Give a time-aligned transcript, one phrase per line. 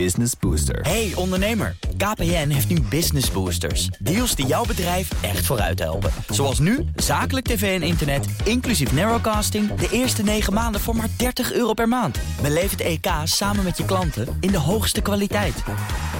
[0.00, 0.80] Business Booster.
[0.80, 3.86] Hey ondernemer, KPN heeft nu Business Boosters.
[3.86, 6.10] Deals die jouw bedrijf echt vooruit helpen.
[6.28, 9.74] Zoals nu, zakelijk tv en internet, inclusief narrowcasting...
[9.74, 12.18] de eerste 9 maanden voor maar 30 euro per maand.
[12.42, 15.62] Beleef het EK samen met je klanten in de hoogste kwaliteit.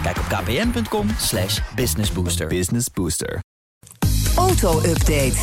[0.02, 2.46] Kijk op kpn.com slash businessbooster.
[2.46, 3.42] Business Booster.
[4.36, 5.36] Auto-update.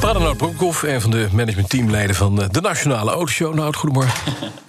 [0.00, 3.54] Padernoot Broekhoff, een van de managementteamleden van de Nationale Autoshow.
[3.54, 4.14] Nou, goedemorgen.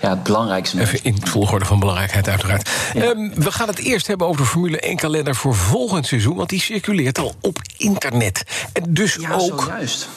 [0.00, 0.80] Ja, het belangrijkste.
[0.80, 2.68] Even in volgorde van belangrijkheid, uiteraard.
[2.94, 6.36] Ehm, we gaan het eerst hebben over de Formule 1-kalender voor volgend seizoen...
[6.36, 8.42] want die circuleert al op internet.
[8.72, 10.08] En dus Ja, ook, zojuist.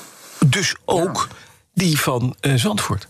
[0.45, 1.27] dus ook
[1.73, 3.07] die van eh, Zandvoort.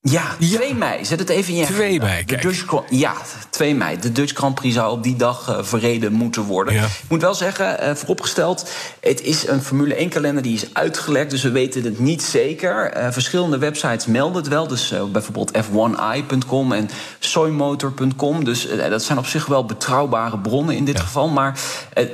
[0.00, 1.04] Ja, 2 mei.
[1.04, 2.04] Zet het even in je 2 agenda.
[2.06, 2.40] mei, kijk.
[2.66, 3.14] Grand- Ja,
[3.58, 3.98] 2 mei.
[3.98, 6.74] De Dutch Grand Prix zou op die dag eh, verreden moeten worden.
[6.74, 6.84] Ja.
[6.84, 8.70] Ik moet wel zeggen, eh, vooropgesteld...
[9.00, 11.30] het is een Formule 1-kalender die is uitgelekt...
[11.30, 12.90] dus we weten het niet zeker.
[12.92, 14.66] Eh, verschillende websites melden het wel.
[14.66, 18.44] Dus bijvoorbeeld f1i.com en soymotor.com.
[18.44, 21.28] Dus dat zijn op zich wel betrouwbare bronnen in dit geval.
[21.28, 21.58] Maar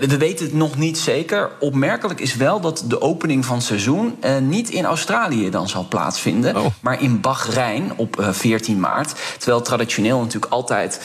[0.00, 1.50] we weten het nog niet zeker.
[1.60, 4.16] Opmerkelijk is wel dat de opening van het seizoen...
[4.20, 6.56] eh, niet in Australië dan zal plaatsvinden...
[6.56, 6.66] Oh.
[6.80, 9.14] maar in Bahrein op eh, 14 maart.
[9.38, 11.00] Terwijl traditioneel natuurlijk altijd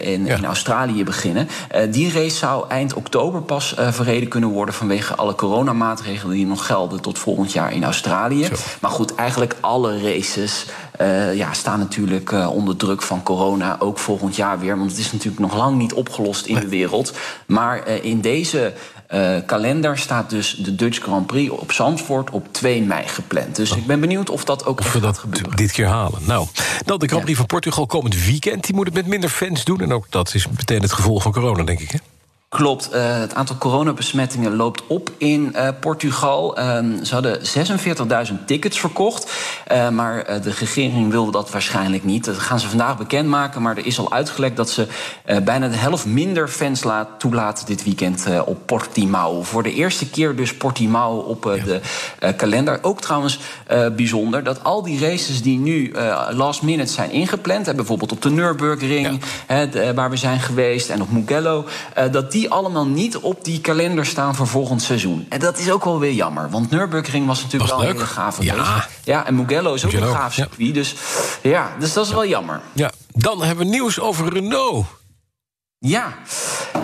[0.00, 0.36] in, Ja.
[0.36, 1.48] in Australië beginnen.
[1.68, 4.74] Eh, die race zou eind oktober pas eh, verreden kunnen worden...
[4.74, 8.44] vanwege alle coronamaatregelen die nog gelden tot volgend jaar in Australië.
[8.44, 8.54] Zo.
[8.80, 10.66] Maar goed, eigenlijk alle races
[11.02, 13.76] eh, ja, staan natuurlijk eh, onder druk van corona.
[13.78, 17.12] Ook volgend jaar weer, want het is natuurlijk nog lang niet opgelost in de wereld.
[17.46, 18.72] Maar eh, in deze...
[19.12, 23.56] eh, kalender staat dus de Dutch Grand Prix op Zandvoort op 2 mei gepland.
[23.56, 25.56] Dus ik ben benieuwd of dat ook Of we dat gebeuren.
[25.56, 26.20] dit keer halen.
[26.26, 26.46] Nou,
[26.84, 27.20] dan de Grand Ja.
[27.24, 28.64] Prix van Portugal komend weekend.
[28.64, 29.80] Die moet het met minder fans doen.
[29.80, 31.90] En ook dat is meteen het gevolg van corona, denk ik.
[31.90, 31.98] Hè?
[32.52, 36.56] Klopt, eh, het aantal coronabesmettingen loopt op in eh, Portugal.
[36.56, 39.32] Ehm, ze hadden 46.000 tickets verkocht,
[39.66, 42.24] eh, maar de regering wilde dat waarschijnlijk niet.
[42.24, 44.86] Dat gaan ze vandaag bekendmaken, maar er is al uitgelekt dat ze
[45.44, 49.42] bijna de helft minder fans laat, toelaten dit weekend op Portimao.
[49.42, 51.80] Voor de eerste keer dus Portimao op de
[52.36, 52.78] kalender.
[52.82, 53.38] Ook trouwens
[53.96, 55.94] bijzonder dat al die races die nu
[56.30, 59.20] last minute zijn ingepland, bijvoorbeeld op de Nürburgring,
[59.94, 61.64] waar we zijn geweest, en op Mugello,
[62.10, 65.26] dat die allemaal niet op die kalender staan voor volgend seizoen.
[65.28, 68.04] En dat is ook wel weer jammer, want Nürburgring was natuurlijk Was wel een leuk.
[68.06, 68.88] hele gave Ja.
[69.04, 70.42] Ja, en Mugello is ook Mugello, een gaaf ja.
[70.44, 70.94] circuit, dus
[71.42, 72.60] ja, dus dat is wel jammer.
[72.72, 74.86] Ja, dan hebben we nieuws over Renault.
[75.84, 76.12] Ja,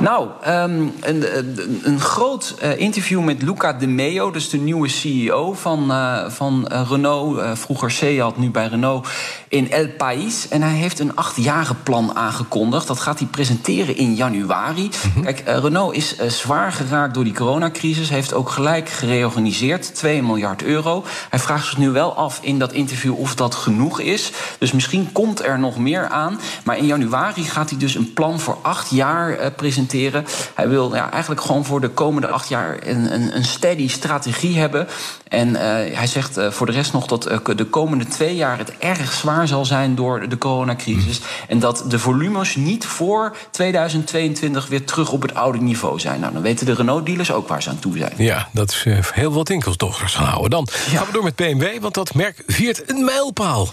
[0.01, 4.89] nou, ehm, een, een, een groot eh, interview met Luca De Meo, dus de nieuwe
[4.89, 7.39] CEO van, eh, van eh, Renault.
[7.39, 9.09] eh, vroeger Seat, nu bij Renault,
[9.49, 10.49] in El País.
[10.49, 12.87] En hij heeft een achtjarige plan aangekondigd.
[12.87, 14.91] Dat gaat hij presenteren in januari.
[15.23, 18.09] Kijk, eh, Renault is zwaar geraakt door die coronacrisis.
[18.09, 21.05] Heeft ook gelijk gereorganiseerd, 2 miljard euro.
[21.31, 24.33] Hij vraagt zich nu wel af in dat interview of dat genoeg is.
[24.59, 26.41] Dus misschien komt er nog meer aan.
[26.65, 30.25] Maar in januari gaat hij dus een plan voor acht jaar eh, presenteren.
[30.55, 34.59] Hij wil ja, eigenlijk gewoon voor de komende acht jaar een, een, een steady strategie
[34.59, 34.89] hebben.
[35.29, 37.23] En eh, hij zegt eh, voor de rest nog dat
[37.57, 41.21] de komende twee jaar het erg zwaar zal zijn door de coronacrisis.
[41.49, 46.21] En dat de volumes niet voor 2022 weer terug op het oude niveau zijn.
[46.21, 48.13] Nou, dan weten de Renault-dealers ook waar ze aan toe zijn.
[48.17, 50.51] Ja, dat is heel wat winkeldochters gaan houden.
[50.51, 53.69] Dan gaan we door met BMW, want dat merk viert een mijlpaal.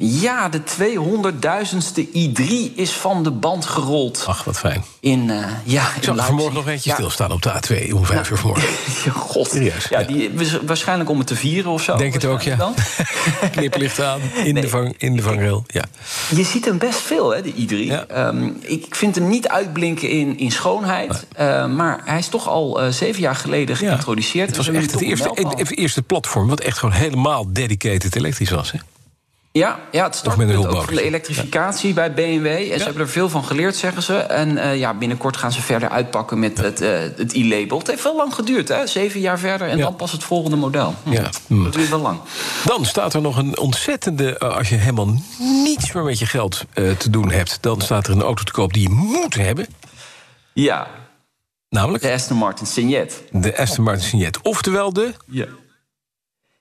[0.00, 4.24] Ja, de 200.000ste i3 is van de band gerold.
[4.26, 4.84] Ach, wat fijn.
[5.00, 6.94] In, eh, ja, Ik zag er vanmorgen nog eentje Ja.
[6.96, 8.68] stilstaan op de A2 om vijf uur vanmorgen.
[9.12, 9.48] God.
[9.48, 10.06] Serieus, Ja, ja.
[10.06, 11.96] Die, wa- waarschijnlijk om het te vieren of zo.
[11.96, 12.56] Denk het ook, ja.
[12.56, 12.74] dan.
[13.52, 15.64] Kniplicht aan, in, de, vang, in de vangrail.
[15.66, 15.84] Ja.
[16.34, 17.74] Je ziet hem best veel, hè, de i3.
[17.86, 18.04] Ja.
[18.06, 21.26] Ehm, ik vind hem niet uitblinken in, in schoonheid.
[21.34, 24.46] eh, maar hij is toch al eh, zeven jaar geleden geïntroduceerd.
[24.48, 28.50] Het was Dus echt het eerste, het eerste platform wat echt gewoon helemaal dedicated elektrisch
[28.50, 28.72] was.
[28.72, 28.78] Hè?
[29.52, 32.46] Ja, ja, het startpunt ook de elektrificatie bij BMW.
[32.46, 34.16] En ze hebben er veel van geleerd, zeggen ze.
[34.16, 37.78] En eh, ja, binnenkort gaan ze verder uitpakken met het, eh, het e-label.
[37.78, 38.86] Het heeft wel lang geduurd, hè?
[38.86, 40.94] Zeven jaar verder en dan pas het volgende model.
[41.02, 41.30] Hm, Ja.
[41.46, 41.62] Hm.
[41.64, 42.18] Dat duurt wel lang.
[42.64, 44.38] Dan staat er nog een ontzettende.
[44.38, 48.12] eh, Als je helemaal niets meer met je geld te doen hebt, dan staat er
[48.12, 49.66] een auto te koop die je moet hebben.
[50.52, 50.86] Ja,
[51.68, 53.22] Namelijk de Aston Martin Signet.
[53.32, 54.38] de Aston Martin Signet.
[54.42, 55.46] Oftewel de, Ja.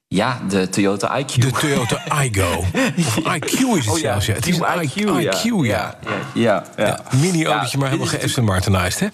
[0.10, 1.42] Ja, de Toyota IQ.
[1.42, 2.60] de Toyota Igo.
[2.98, 4.26] Of IQ is het Oh ja, zelfs.
[4.26, 4.34] Ja.
[4.34, 5.34] Het is een IQ, IQ, ja.
[5.34, 5.98] IQ, ja.
[6.34, 9.08] Ja, ja, Mini-autootje, maar helemaal ge Martinized, hè?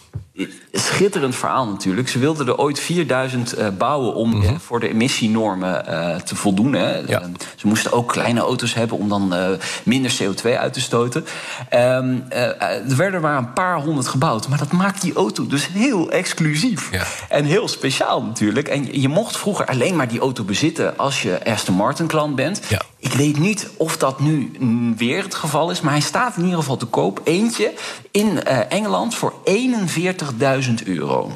[0.71, 2.09] Schitterend verhaal natuurlijk.
[2.09, 6.74] Ze wilden er ooit 4000 eh, bouwen om eh, voor de emissienormen eh, te voldoen.
[6.74, 7.01] Hè.
[7.01, 7.12] Mhm.
[7.12, 7.21] Ja.
[7.21, 9.33] Eh, ze moesten ook kleine auto's hebben om dan
[9.83, 11.25] minder CO2 uit te stoten.
[11.69, 14.47] Ehm, eh, er werden maar een paar honderd gebouwd.
[14.47, 16.91] Maar dat maakt die auto dus heel exclusief.
[16.91, 17.03] Ja.
[17.29, 18.68] En heel speciaal natuurlijk.
[18.68, 22.36] En je- je mocht vroeger alleen maar die auto bezitten als je Aston Martin klant
[22.36, 22.62] bent.
[22.69, 22.81] Ja.
[23.03, 24.51] Ik weet niet of dat nu
[24.97, 27.21] weer het geval is, maar hij staat in ieder geval te koop.
[27.23, 27.73] Eentje
[28.11, 31.31] in uh, Engeland voor 41.000 euro.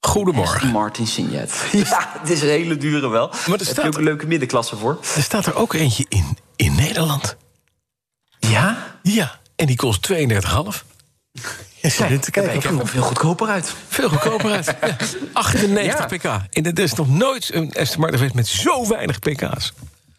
[0.00, 0.68] Goedemorgen.
[0.68, 1.64] Martin Signet.
[1.72, 3.32] Ja, het is een hele dure wel.
[3.46, 4.98] Maar er staat ook een leuke middenklasse voor.
[5.16, 7.36] Er staat er ook eentje in, in Nederland.
[8.38, 8.96] Ja?
[9.02, 10.16] Ja, en die kost 32,5.
[11.80, 13.74] Ja, kijk, kijk, kijk er veel goedkoper uit.
[13.88, 14.76] Veel goedkoper uit.
[14.80, 14.96] Ja.
[15.32, 16.40] 98 ja.
[16.40, 16.54] pk.
[16.54, 19.72] En er is nog nooit een Aston Martin geweest met zo weinig pk's.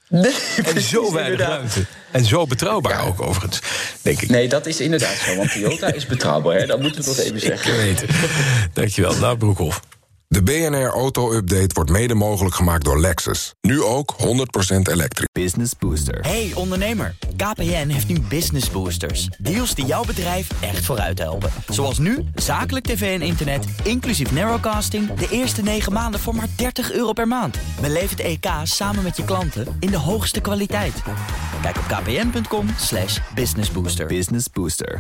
[0.09, 0.33] Nee,
[0.63, 1.86] en zo weinig ruimte.
[2.12, 3.01] En zo betrouwbaar ja.
[3.01, 3.59] ook, overigens,
[4.01, 4.30] denk ik.
[4.30, 5.36] Nee, dat is inderdaad zo.
[5.36, 6.65] Want Toyota is betrouwbaar, hè?
[6.65, 7.88] dat moeten we toch even zeggen.
[7.88, 8.04] Het.
[8.74, 9.15] Dankjewel.
[9.15, 9.80] Nou, Broekhoff.
[10.30, 13.54] De BNR Auto Update wordt mede mogelijk gemaakt door Lexus.
[13.62, 14.26] Nu ook 100%
[14.92, 15.28] elektrisch.
[15.32, 16.20] Business Booster.
[16.22, 19.28] Hey ondernemer, KPN heeft nu Business Boosters.
[19.38, 21.52] Deals die jouw bedrijf echt vooruit helpen.
[21.68, 25.14] Zoals nu, zakelijk tv en internet, inclusief narrowcasting...
[25.14, 27.58] de eerste 9 maanden voor maar 30 euro per maand.
[27.82, 31.02] Beleef het EK samen met je klanten in de hoogste kwaliteit.
[31.62, 32.68] Kijk op kpn.com
[33.36, 34.08] businessbooster.
[34.08, 35.00] Business Booster.